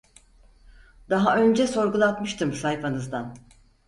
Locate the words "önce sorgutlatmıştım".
1.37-2.53